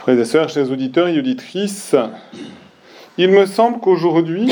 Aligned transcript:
Frères 0.00 0.18
et 0.18 0.24
sœurs, 0.24 0.48
chers 0.48 0.70
auditeurs 0.72 1.08
et 1.08 1.18
auditrices, 1.18 1.94
il 3.18 3.28
me 3.28 3.44
semble 3.44 3.80
qu'aujourd'hui, 3.80 4.50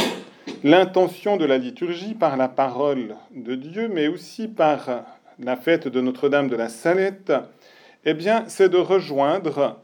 l'intention 0.62 1.38
de 1.38 1.46
la 1.46 1.56
liturgie 1.56 2.12
par 2.12 2.37
la 2.37 2.48
parole 2.48 3.17
de 3.35 3.54
Dieu, 3.54 3.88
mais 3.88 4.08
aussi 4.08 4.46
par 4.46 5.06
la 5.38 5.56
fête 5.56 5.88
de 5.88 6.03
Notre-Dame 6.03 6.48
de 6.48 6.56
la 6.56 6.69
Salette, 6.69 7.32
eh 8.04 8.12
bien, 8.12 8.45
c'est 8.46 8.69
de 8.69 8.76
rejoindre 8.76 9.80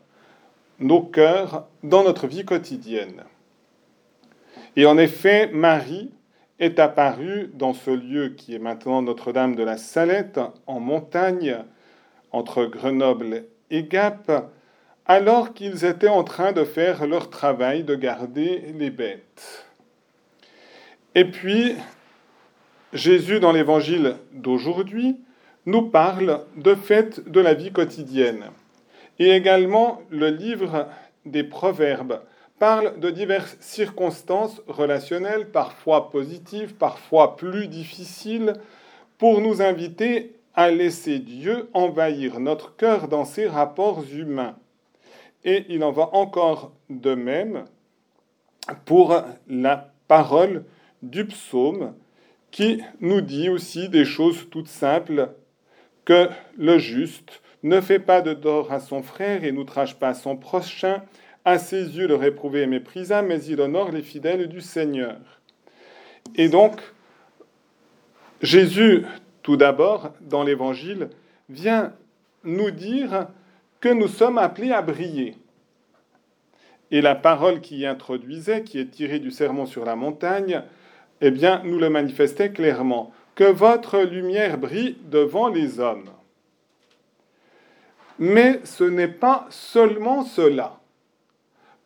nos 0.81 1.01
cœurs 1.01 1.67
dans 1.83 2.05
notre 2.05 2.27
vie 2.27 2.45
quotidienne. 2.45 3.23
Et 4.77 4.85
en 4.85 4.99
effet, 4.99 5.49
Marie 5.51 6.11
est 6.59 6.79
apparue 6.79 7.51
dans 7.55 7.73
ce 7.73 7.91
lieu 7.91 8.35
qui 8.37 8.55
est 8.55 8.59
maintenant 8.59 9.01
Notre-Dame 9.01 9.55
de 9.55 9.63
la 9.63 9.79
Salette, 9.79 10.39
en 10.67 10.79
montagne, 10.79 11.57
entre 12.33 12.67
Grenoble 12.67 13.47
et 13.71 13.85
Gap, 13.85 14.31
alors 15.07 15.53
qu'ils 15.53 15.85
étaient 15.85 16.09
en 16.09 16.25
train 16.25 16.53
de 16.53 16.65
faire 16.65 17.07
leur 17.07 17.31
travail 17.31 17.85
de 17.85 17.95
garder 17.95 18.73
les 18.79 18.91
bêtes. 18.91 19.67
Et 21.15 21.25
puis, 21.25 21.75
Jésus, 22.93 23.41
dans 23.41 23.53
l'évangile 23.53 24.17
d'aujourd'hui, 24.33 25.17
nous 25.67 25.83
parle 25.83 26.45
de 26.57 26.75
fêtes 26.75 27.29
de 27.29 27.41
la 27.41 27.55
vie 27.55 27.73
quotidienne. 27.73 28.45
Et 29.19 29.31
également, 29.31 30.03
le 30.11 30.29
livre 30.29 30.89
des 31.25 31.45
Proverbes 31.45 32.21
parle 32.59 32.99
de 32.99 33.11
diverses 33.11 33.57
circonstances 33.61 34.63
relationnelles, 34.67 35.51
parfois 35.51 36.11
positives, 36.11 36.75
parfois 36.75 37.37
plus 37.37 37.69
difficiles, 37.69 38.55
pour 39.19 39.41
nous 39.41 39.63
inviter 39.63 40.35
à 40.55 40.71
laisser 40.71 41.19
Dieu 41.19 41.69
envahir 41.73 42.41
notre 42.41 42.77
cœur 42.77 43.09
dans 43.09 43.25
ses 43.25 43.47
rapports 43.47 44.05
humains. 44.13 44.57
Et 45.45 45.67
il 45.69 45.85
en 45.85 45.93
va 45.93 46.11
encore 46.15 46.73
de 46.89 47.15
même 47.15 47.65
pour 48.85 49.15
la 49.49 49.93
parole 50.09 50.65
du 51.03 51.27
psaume 51.27 51.95
qui 52.51 52.81
nous 53.01 53.21
dit 53.21 53.49
aussi 53.49 53.89
des 53.89 54.05
choses 54.05 54.49
toutes 54.51 54.69
simples 54.69 55.31
que 56.05 56.29
le 56.57 56.79
juste 56.79 57.43
ne 57.63 57.81
fait 57.81 57.99
pas 57.99 58.21
de 58.21 58.33
tort 58.33 58.73
à 58.73 58.79
son 58.79 59.03
frère 59.03 59.45
et 59.45 59.53
n'outrage 59.53 59.99
pas 59.99 60.15
son 60.15 60.37
prochain. 60.37 61.03
À 61.45 61.59
ses 61.59 61.97
yeux, 61.97 62.07
le 62.07 62.15
réprouvé 62.15 62.63
et 62.63 62.67
méprisa, 62.67 63.23
mais 63.23 63.43
il 63.45 63.61
honore 63.61 63.91
les 63.91 64.03
fidèles 64.03 64.49
du 64.49 64.61
Seigneur. 64.61 65.17
Et 66.37 66.49
donc, 66.49 66.81
Jésus, 68.41 69.05
tout 69.43 69.57
d'abord, 69.57 70.13
dans 70.21 70.43
l'Évangile, 70.43 71.11
vient 71.49 71.93
nous 72.45 72.71
dire 72.71 73.29
que 73.85 73.91
nous 73.91 74.09
sommes 74.09 74.39
appelés 74.39 74.73
à 74.73 74.81
briller. 74.81 75.37
Et 76.91 77.03
la 77.03 77.15
parole 77.15 77.61
qui 77.61 77.85
introduisait, 77.85 78.63
qui 78.63 78.79
est 78.79 78.91
tirée 78.91 79.19
du 79.19 79.31
sermon 79.31 79.67
sur 79.67 79.85
la 79.85 79.95
montagne, 79.95 80.63
eh 81.21 81.31
bien, 81.31 81.61
nous 81.67 81.79
le 81.79 81.91
manifestait 81.91 82.51
clairement. 82.51 83.13
Que 83.35 83.45
votre 83.45 84.01
lumière 84.01 84.57
brille 84.57 84.97
devant 85.11 85.49
les 85.49 85.81
hommes. 85.81 86.09
Mais 88.19 88.61
ce 88.65 88.85
n'est 88.85 89.07
pas 89.07 89.47
seulement 89.51 90.25
cela, 90.25 90.81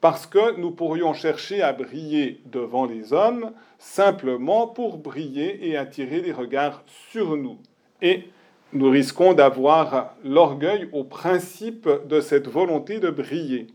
parce 0.00 0.24
que 0.24 0.56
nous 0.56 0.70
pourrions 0.70 1.14
chercher 1.14 1.62
à 1.62 1.72
briller 1.72 2.40
devant 2.46 2.86
les 2.86 3.12
hommes 3.12 3.50
simplement 3.80 4.68
pour 4.68 4.98
briller 4.98 5.68
et 5.68 5.76
attirer 5.76 6.20
les 6.20 6.32
regards 6.32 6.84
sur 7.10 7.36
nous. 7.36 7.58
Et 8.02 8.30
nous 8.72 8.90
risquons 8.90 9.32
d'avoir 9.32 10.14
l'orgueil 10.24 10.88
au 10.92 11.04
principe 11.04 11.88
de 12.06 12.20
cette 12.20 12.48
volonté 12.48 13.00
de 13.00 13.10
briller. 13.10 13.68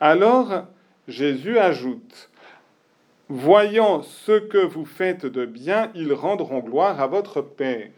Alors 0.00 0.64
Jésus 1.06 1.58
ajoute, 1.58 2.30
Voyant 3.30 4.00
ce 4.00 4.38
que 4.38 4.56
vous 4.56 4.86
faites 4.86 5.26
de 5.26 5.44
bien, 5.44 5.90
ils 5.94 6.14
rendront 6.14 6.60
gloire 6.60 6.98
à 6.98 7.06
votre 7.06 7.42
Père. 7.42 7.90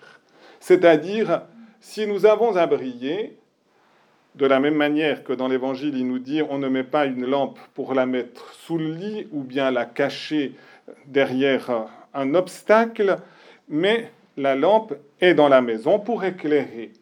C'est-à-dire, 0.59 1.43
si 1.81 2.09
nous 2.09 2.27
avons 2.27 2.57
à 2.57 2.67
briller, 2.67 3.39
de 4.35 4.47
la 4.47 4.59
même 4.59 4.75
manière 4.75 5.23
que 5.23 5.33
dans 5.33 5.47
l'Évangile, 5.47 5.97
il 5.97 6.09
nous 6.09 6.19
dit 6.19 6.43
on 6.43 6.59
ne 6.59 6.69
met 6.69 6.83
pas 6.83 7.07
une 7.07 7.27
lampe 7.27 7.61
pour 7.75 7.95
la 7.95 8.07
mettre 8.07 8.53
sous 8.55 8.77
le 8.77 8.93
lit 8.93 9.29
ou 9.31 9.45
bien 9.45 9.71
la 9.71 9.85
cacher 9.85 10.55
derrière 11.07 11.87
un 12.13 12.35
obstacle, 12.35 13.19
mais 13.69 14.11
la 14.37 14.55
lampe 14.55 14.95
est 15.21 15.35
dans 15.35 15.49
la 15.49 15.61
maison 15.61 15.99
pour 15.99 16.25
éclairer. 16.25 16.93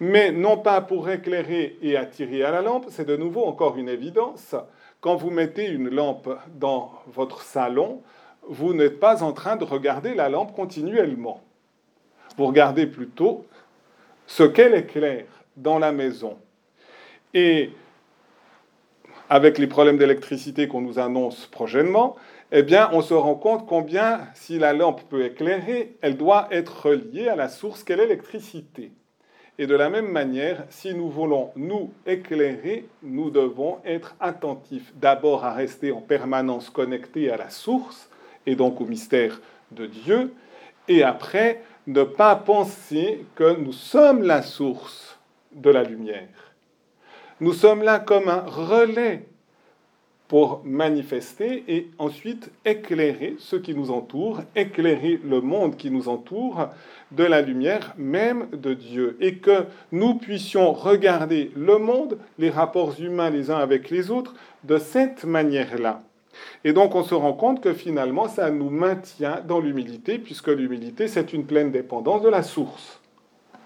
Mais 0.00 0.30
non 0.30 0.58
pas 0.58 0.80
pour 0.80 1.08
éclairer 1.08 1.78
et 1.80 1.96
attirer 1.96 2.44
à 2.44 2.50
la 2.50 2.62
lampe, 2.62 2.86
c'est 2.90 3.06
de 3.06 3.16
nouveau 3.16 3.44
encore 3.44 3.78
une 3.78 3.88
évidence. 3.88 4.54
Quand 5.00 5.16
vous 5.16 5.30
mettez 5.30 5.66
une 5.66 5.88
lampe 5.88 6.28
dans 6.54 6.92
votre 7.06 7.42
salon, 7.42 8.02
vous 8.48 8.74
n'êtes 8.74 9.00
pas 9.00 9.22
en 9.22 9.32
train 9.32 9.56
de 9.56 9.64
regarder 9.64 10.14
la 10.14 10.28
lampe 10.28 10.54
continuellement. 10.54 11.40
Vous 12.36 12.46
regardez 12.46 12.86
plutôt 12.86 13.46
ce 14.26 14.42
qu'elle 14.42 14.74
éclaire 14.74 15.26
dans 15.56 15.78
la 15.78 15.92
maison. 15.92 16.36
Et 17.32 17.70
avec 19.28 19.58
les 19.58 19.66
problèmes 19.66 19.98
d'électricité 19.98 20.68
qu'on 20.68 20.82
nous 20.82 20.98
annonce 20.98 21.46
prochainement, 21.46 22.16
eh 22.52 22.62
bien, 22.62 22.90
on 22.92 23.02
se 23.02 23.14
rend 23.14 23.34
compte 23.34 23.66
combien, 23.66 24.20
si 24.34 24.58
la 24.58 24.72
lampe 24.72 25.02
peut 25.08 25.24
éclairer, 25.24 25.96
elle 26.00 26.16
doit 26.16 26.48
être 26.50 26.86
reliée 26.86 27.28
à 27.28 27.36
la 27.36 27.48
source 27.48 27.82
qu'est 27.82 27.96
l'électricité. 27.96 28.92
Et 29.58 29.66
de 29.66 29.74
la 29.74 29.90
même 29.90 30.10
manière, 30.10 30.64
si 30.68 30.94
nous 30.94 31.10
voulons 31.10 31.50
nous 31.56 31.92
éclairer, 32.06 32.86
nous 33.02 33.30
devons 33.30 33.78
être 33.84 34.14
attentifs 34.20 34.92
d'abord 34.94 35.44
à 35.44 35.54
rester 35.54 35.92
en 35.92 36.00
permanence 36.00 36.70
connectés 36.70 37.30
à 37.30 37.36
la 37.36 37.50
source, 37.50 38.10
et 38.46 38.54
donc 38.54 38.80
au 38.80 38.84
mystère 38.84 39.40
de 39.72 39.86
Dieu, 39.86 40.32
et 40.88 41.02
après 41.02 41.62
ne 41.86 42.04
pas 42.04 42.36
penser 42.36 43.24
que 43.34 43.56
nous 43.56 43.72
sommes 43.72 44.22
la 44.22 44.42
source 44.42 45.18
de 45.52 45.70
la 45.70 45.82
lumière. 45.82 46.54
Nous 47.40 47.52
sommes 47.52 47.82
là 47.82 47.98
comme 47.98 48.28
un 48.28 48.44
relais 48.46 49.26
pour 50.28 50.62
manifester 50.64 51.64
et 51.68 51.90
ensuite 51.98 52.50
éclairer 52.64 53.36
ce 53.38 53.56
qui 53.56 53.74
nous 53.74 53.90
entoure, 53.90 54.42
éclairer 54.56 55.20
le 55.24 55.40
monde 55.40 55.76
qui 55.76 55.90
nous 55.90 56.08
entoure 56.08 56.68
de 57.12 57.24
la 57.24 57.42
lumière 57.42 57.94
même 57.96 58.48
de 58.52 58.74
Dieu. 58.74 59.16
Et 59.20 59.36
que 59.36 59.66
nous 59.92 60.14
puissions 60.14 60.72
regarder 60.72 61.52
le 61.54 61.78
monde, 61.78 62.18
les 62.38 62.50
rapports 62.50 63.00
humains 63.00 63.30
les 63.30 63.50
uns 63.50 63.58
avec 63.58 63.90
les 63.90 64.10
autres, 64.10 64.34
de 64.64 64.78
cette 64.78 65.24
manière-là. 65.24 66.02
Et 66.64 66.72
donc 66.72 66.94
on 66.94 67.04
se 67.04 67.14
rend 67.14 67.32
compte 67.32 67.62
que 67.62 67.72
finalement 67.72 68.28
ça 68.28 68.50
nous 68.50 68.70
maintient 68.70 69.40
dans 69.46 69.60
l'humilité, 69.60 70.18
puisque 70.18 70.48
l'humilité 70.48 71.08
c'est 71.08 71.32
une 71.32 71.46
pleine 71.46 71.70
dépendance 71.70 72.22
de 72.22 72.28
la 72.28 72.42
source, 72.42 73.00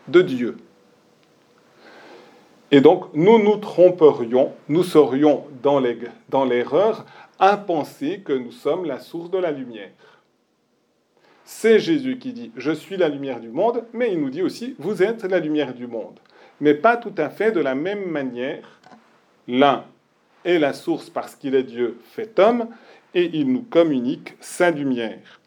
de 0.09 0.23
Dieu. 0.23 0.57
Et 2.73 2.81
donc, 2.81 3.07
nous 3.15 3.43
nous 3.43 3.57
tromperions, 3.57 4.53
nous 4.69 4.85
serions 4.85 5.45
dans 5.63 5.81
l'erreur 5.81 7.05
à 7.39 7.57
penser 7.57 8.21
que 8.21 8.33
nous 8.33 8.53
sommes 8.53 8.85
la 8.85 9.01
source 9.01 9.31
de 9.31 9.39
la 9.39 9.51
lumière. 9.51 9.91
C'est 11.45 11.81
Jésus 11.81 12.19
qui 12.19 12.33
dit 12.33 12.53
Je 12.57 12.71
suis 12.71 12.97
la 12.97 13.09
lumière 13.09 13.41
du 13.41 13.49
monde, 13.49 13.83
mais 13.93 14.13
il 14.13 14.21
nous 14.21 14.31
dit 14.31 14.43
aussi 14.43 14.77
Vous 14.79 15.03
êtes 15.03 15.25
la 15.25 15.41
lumière 15.41 15.75
du 15.75 15.89
monde. 15.89 16.21
Mais 16.61 16.75
pas 16.75 16.97
tout 16.97 17.15
à 17.17 17.29
fait 17.29 17.51
de 17.51 17.61
la 17.61 17.75
même 17.75 18.05
manière. 18.09 18.81
L'un 19.49 19.85
est 20.45 20.59
la 20.59 20.73
source 20.73 21.11
parce 21.11 21.35
qu'il 21.35 21.57
est 21.57 21.65
Dieu 21.65 21.99
fait 22.05 22.39
homme, 22.39 22.69
et 23.15 23.31
il 23.33 23.53
nous 23.53 23.63
communique 23.63 24.37
sa 24.41 24.71
lumière. 24.71 25.41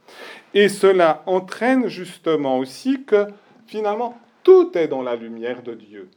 Et 0.53 0.67
cela 0.67 1.23
entraîne 1.25 1.87
justement 1.87 2.57
aussi 2.59 3.03
que 3.05 3.27
finalement 3.65 4.17
tout 4.43 4.77
est 4.77 4.89
dans 4.89 5.01
la 5.01 5.15
lumière 5.15 5.63
de 5.63 5.73
Dieu. 5.73 6.09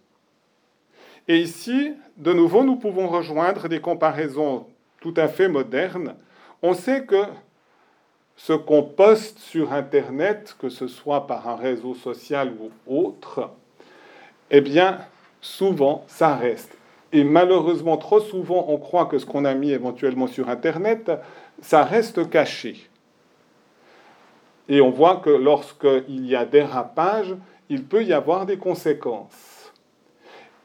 Et 1.28 1.38
ici, 1.38 1.94
de 2.16 2.32
nouveau, 2.32 2.62
nous 2.62 2.76
pouvons 2.76 3.08
rejoindre 3.08 3.68
des 3.68 3.80
comparaisons 3.80 4.66
tout 5.00 5.14
à 5.16 5.28
fait 5.28 5.48
modernes. 5.48 6.14
On 6.62 6.72
sait 6.72 7.04
que 7.04 7.22
ce 8.36 8.52
qu'on 8.52 8.82
poste 8.82 9.38
sur 9.38 9.72
Internet, 9.72 10.56
que 10.58 10.68
ce 10.68 10.86
soit 10.86 11.26
par 11.26 11.48
un 11.48 11.56
réseau 11.56 11.94
social 11.94 12.52
ou 12.60 12.70
autre, 12.86 13.50
eh 14.50 14.60
bien, 14.60 15.00
souvent, 15.40 16.04
ça 16.06 16.36
reste. 16.36 16.76
Et 17.12 17.24
malheureusement, 17.24 17.96
trop 17.96 18.20
souvent, 18.20 18.66
on 18.68 18.78
croit 18.78 19.06
que 19.06 19.18
ce 19.18 19.26
qu'on 19.26 19.44
a 19.44 19.54
mis 19.54 19.70
éventuellement 19.70 20.26
sur 20.26 20.48
Internet, 20.48 21.10
ça 21.60 21.82
reste 21.82 22.28
caché. 22.30 22.88
Et 24.68 24.80
on 24.80 24.90
voit 24.90 25.16
que 25.16 25.30
lorsqu'il 25.30 26.26
y 26.26 26.36
a 26.36 26.44
dérapage, 26.44 27.34
il 27.68 27.84
peut 27.84 28.04
y 28.04 28.12
avoir 28.12 28.46
des 28.46 28.58
conséquences. 28.58 29.55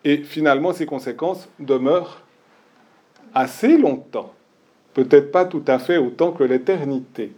Et 0.04 0.18
finalement, 0.18 0.74
ces 0.74 0.86
conséquences 0.86 1.48
demeurent 1.60 2.22
assez 3.34 3.78
longtemps. 3.78 4.34
Peut-être 4.94 5.32
pas 5.32 5.46
tout 5.46 5.64
à 5.68 5.80
fait 5.80 5.98
autant 5.98 6.32
que 6.32 6.44
l'éternité. 6.44 7.34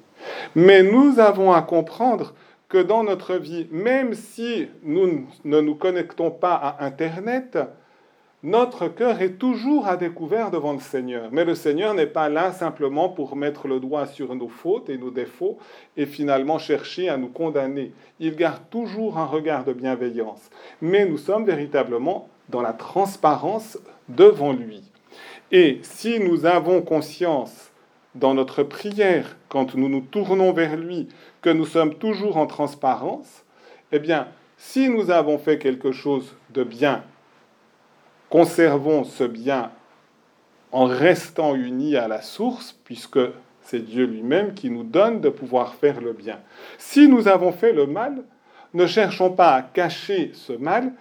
Mais 0.55 0.83
nous 0.83 1.19
avons 1.19 1.51
à 1.51 1.61
comprendre 1.61 2.33
que 2.69 2.77
dans 2.79 3.03
notre 3.03 3.35
vie, 3.35 3.67
même 3.71 4.13
si 4.13 4.67
nous 4.83 5.27
ne 5.43 5.61
nous 5.61 5.75
connectons 5.75 6.31
pas 6.31 6.55
à 6.55 6.83
Internet, 6.85 7.59
notre 8.41 8.89
cœur 8.89 9.21
est 9.21 9.37
toujours 9.37 9.87
à 9.87 9.95
découvert 9.95 10.51
devant 10.51 10.73
le 10.73 10.79
Seigneur. 10.79 11.29
Mais 11.31 11.45
le 11.45 11.55
Seigneur 11.55 11.93
n'est 11.93 12.07
pas 12.07 12.27
là 12.27 12.51
simplement 12.51 13.07
pour 13.07 13.35
mettre 13.37 13.67
le 13.67 13.79
doigt 13.79 14.05
sur 14.05 14.35
nos 14.35 14.49
fautes 14.49 14.89
et 14.89 14.97
nos 14.97 15.11
défauts 15.11 15.57
et 15.95 16.05
finalement 16.05 16.57
chercher 16.57 17.07
à 17.07 17.15
nous 17.15 17.29
condamner. 17.29 17.93
Il 18.19 18.35
garde 18.35 18.61
toujours 18.69 19.17
un 19.17 19.25
regard 19.25 19.63
de 19.63 19.71
bienveillance. 19.71 20.49
Mais 20.81 21.05
nous 21.05 21.17
sommes 21.17 21.45
véritablement 21.45 22.27
dans 22.49 22.61
la 22.61 22.73
transparence 22.73 23.77
devant 24.09 24.53
lui. 24.53 24.83
Et 25.51 25.79
si 25.83 26.19
nous 26.19 26.45
avons 26.45 26.81
conscience 26.81 27.71
dans 28.15 28.33
notre 28.33 28.63
prière, 28.63 29.37
quand 29.49 29.75
nous 29.75 29.89
nous 29.89 30.01
tournons 30.01 30.51
vers 30.51 30.75
lui, 30.75 31.07
que 31.41 31.49
nous 31.49 31.65
sommes 31.65 31.95
toujours 31.95 32.37
en 32.37 32.47
transparence, 32.47 33.43
eh 33.91 33.99
bien, 33.99 34.27
si 34.57 34.89
nous 34.89 35.11
avons 35.11 35.37
fait 35.37 35.57
quelque 35.57 35.91
chose 35.91 36.35
de 36.51 36.63
bien 36.63 37.03
conservons 38.33 39.03
ce 39.03 39.25
bien 39.25 39.69
en 40.71 40.85
restant 40.85 41.53
unis 41.53 41.95
à 41.97 42.07
la 42.07 42.23
source, 42.23 42.75
puisque 42.83 43.19
c'est 43.61 43.85
Dieu 43.85 44.07
lui-même 44.07 44.55
qui 44.55 44.71
nous 44.71 44.83
donne 44.83 45.21
de 45.21 45.29
pouvoir 45.29 45.75
faire 45.75 46.01
le 46.01 46.13
bien. 46.13 46.39
Si 46.79 47.07
nous 47.07 47.27
avons 47.27 47.51
fait 47.51 47.73
le 47.73 47.85
mal, 47.85 48.23
ne 48.73 48.87
cherchons 48.87 49.29
pas 49.29 49.53
à 49.53 49.61
cacher 49.61 50.31
ce 50.33 50.51
mal, 50.51 50.93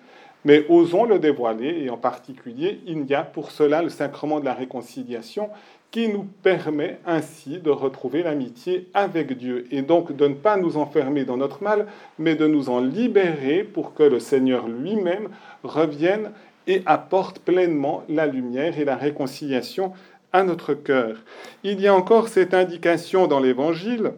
mais 0.45 0.65
osons 0.69 1.05
le 1.05 1.19
dévoiler, 1.19 1.85
et 1.85 1.91
en 1.91 1.97
particulier, 1.97 2.81
il 2.87 3.07
y 3.07 3.15
a 3.15 3.23
pour 3.23 3.51
cela 3.51 3.83
le 3.83 3.89
sacrement 3.89 4.41
de 4.41 4.45
la 4.45 4.55
réconciliation 4.55 5.51
qui 5.91 6.09
nous 6.09 6.25
permet 6.43 6.99
ainsi 7.07 7.59
de 7.59 7.71
retrouver 7.71 8.23
l'amitié 8.23 8.89
avec 8.95 9.37
Dieu, 9.37 9.67
et 9.71 9.83
donc 9.83 10.17
de 10.17 10.27
ne 10.27 10.35
pas 10.35 10.57
nous 10.57 10.79
enfermer 10.79 11.25
dans 11.25 11.37
notre 11.37 11.63
mal, 11.63 11.87
mais 12.19 12.35
de 12.35 12.47
nous 12.47 12.71
en 12.71 12.81
libérer 12.81 13.63
pour 13.63 13.95
que 13.95 14.03
le 14.03 14.19
Seigneur 14.19 14.69
lui-même 14.69 15.29
revienne 15.63 16.33
et 16.67 16.83
apporte 16.87 17.41
pleinement 17.41 18.05
la 18.09 18.27
lumière 18.27 18.79
et 18.79 18.85
la 18.85 18.97
réconciliation 18.97 19.93
à 20.33 20.45
notre 20.45 20.73
cœur. 20.73 21.19
Il 21.63 21.81
y 21.81 21.87
a 21.87 21.95
encore 21.95 22.29
cette 22.29 22.55
indication 22.55 23.27
dans 23.27 23.41
l'Évangile 23.41 24.13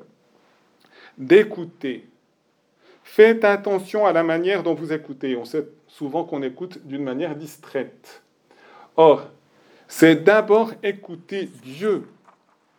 d'écouter. 1.18 2.06
Faites 3.04 3.44
attention 3.44 4.06
à 4.06 4.12
la 4.12 4.24
manière 4.24 4.62
dont 4.62 4.74
vous 4.74 4.92
écoutez. 4.92 5.36
On 5.36 5.44
sait 5.44 5.68
souvent 5.86 6.24
qu'on 6.24 6.42
écoute 6.42 6.84
d'une 6.86 7.04
manière 7.04 7.36
distraite. 7.36 8.22
Or, 8.96 9.28
c'est 9.86 10.24
d'abord 10.24 10.72
écouter 10.82 11.48
Dieu 11.62 12.08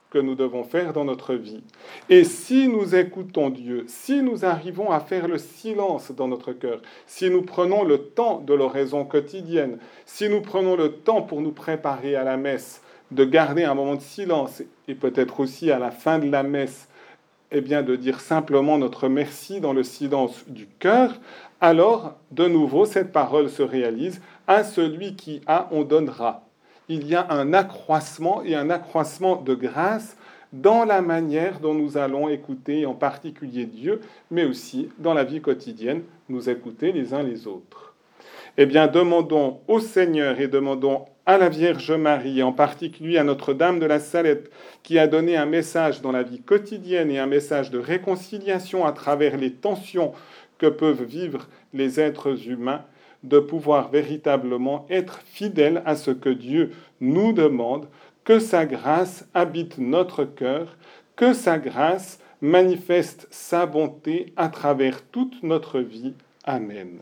que 0.09 0.17
nous 0.17 0.35
devons 0.35 0.63
faire 0.63 0.93
dans 0.93 1.05
notre 1.05 1.35
vie. 1.35 1.63
Et 2.09 2.23
si 2.23 2.67
nous 2.67 2.95
écoutons 2.95 3.49
Dieu, 3.49 3.85
si 3.87 4.21
nous 4.21 4.45
arrivons 4.45 4.89
à 4.89 4.99
faire 4.99 5.27
le 5.27 5.37
silence 5.37 6.11
dans 6.11 6.27
notre 6.27 6.53
cœur, 6.53 6.81
si 7.05 7.29
nous 7.29 7.43
prenons 7.43 7.83
le 7.83 7.99
temps 7.99 8.39
de 8.39 8.53
l'oraison 8.53 9.05
quotidienne, 9.05 9.77
si 10.05 10.27
nous 10.27 10.41
prenons 10.41 10.75
le 10.75 10.93
temps 10.93 11.21
pour 11.21 11.41
nous 11.41 11.51
préparer 11.51 12.15
à 12.15 12.23
la 12.23 12.37
messe, 12.37 12.81
de 13.11 13.23
garder 13.23 13.63
un 13.63 13.75
moment 13.75 13.95
de 13.95 14.01
silence 14.01 14.63
et 14.87 14.95
peut-être 14.95 15.39
aussi 15.39 15.69
à 15.69 15.79
la 15.79 15.91
fin 15.91 16.17
de 16.17 16.29
la 16.29 16.43
messe, 16.43 16.89
eh 17.51 17.61
bien 17.61 17.83
de 17.83 17.95
dire 17.95 18.19
simplement 18.19 18.77
notre 18.77 19.07
merci 19.07 19.59
dans 19.59 19.73
le 19.73 19.83
silence 19.83 20.43
du 20.47 20.67
cœur, 20.79 21.19
alors 21.61 22.15
de 22.31 22.47
nouveau 22.47 22.85
cette 22.85 23.11
parole 23.11 23.49
se 23.49 23.63
réalise 23.63 24.21
à 24.47 24.63
celui 24.63 25.15
qui 25.15 25.41
a, 25.47 25.67
on 25.71 25.83
donnera 25.83 26.45
il 26.87 27.07
y 27.07 27.15
a 27.15 27.31
un 27.31 27.53
accroissement 27.53 28.43
et 28.43 28.55
un 28.55 28.69
accroissement 28.69 29.37
de 29.37 29.55
grâce 29.55 30.17
dans 30.53 30.85
la 30.85 31.01
manière 31.01 31.59
dont 31.59 31.73
nous 31.73 31.97
allons 31.97 32.29
écouter 32.29 32.85
en 32.85 32.93
particulier 32.93 33.65
Dieu, 33.65 34.01
mais 34.31 34.45
aussi 34.45 34.89
dans 34.99 35.13
la 35.13 35.23
vie 35.23 35.41
quotidienne, 35.41 36.03
nous 36.29 36.49
écouter 36.49 36.91
les 36.91 37.13
uns 37.13 37.23
les 37.23 37.47
autres. 37.47 37.93
Eh 38.57 38.65
bien, 38.65 38.87
demandons 38.87 39.59
au 39.67 39.79
Seigneur 39.79 40.39
et 40.39 40.47
demandons 40.47 41.05
à 41.25 41.37
la 41.37 41.49
Vierge 41.49 41.91
Marie, 41.91 42.43
en 42.43 42.51
particulier 42.51 43.17
à 43.17 43.23
Notre-Dame 43.23 43.79
de 43.79 43.85
la 43.85 43.99
Salette, 43.99 44.51
qui 44.83 44.99
a 44.99 45.07
donné 45.07 45.37
un 45.37 45.45
message 45.45 46.01
dans 46.01 46.11
la 46.11 46.23
vie 46.23 46.41
quotidienne 46.41 47.09
et 47.09 47.19
un 47.19 47.25
message 47.25 47.71
de 47.71 47.79
réconciliation 47.79 48.85
à 48.85 48.91
travers 48.91 49.37
les 49.37 49.51
tensions 49.51 50.13
que 50.57 50.67
peuvent 50.67 51.03
vivre 51.03 51.47
les 51.73 51.99
êtres 51.99 52.47
humains, 52.47 52.83
de 53.23 53.39
pouvoir 53.39 53.89
véritablement 53.89 54.85
être 54.89 55.21
fidèle 55.25 55.81
à 55.85 55.95
ce 55.95 56.11
que 56.11 56.29
Dieu 56.29 56.71
nous 57.01 57.33
demande, 57.33 57.87
que 58.23 58.39
sa 58.39 58.65
grâce 58.65 59.27
habite 59.33 59.77
notre 59.77 60.25
cœur, 60.25 60.77
que 61.15 61.33
sa 61.33 61.57
grâce 61.57 62.19
manifeste 62.41 63.27
sa 63.31 63.65
bonté 63.65 64.33
à 64.37 64.49
travers 64.49 65.01
toute 65.01 65.41
notre 65.41 65.79
vie. 65.79 66.13
Amen. 66.43 66.99